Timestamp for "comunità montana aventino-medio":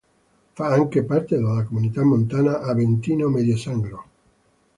1.63-3.55